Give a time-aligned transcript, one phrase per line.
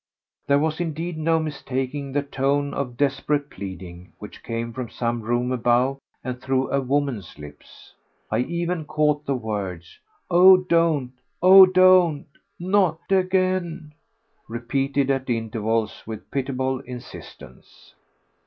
[0.47, 5.51] There was indeed no mistaking the tone of desperate pleading which came from some room
[5.51, 7.93] above and through & woman's lips.
[8.31, 9.99] I even caught the words:
[10.31, 11.11] "Oh, don't!
[11.39, 12.25] Oh, don't!
[12.59, 13.93] Not again!"
[14.47, 17.93] repeated at intervals with pitiable insistence.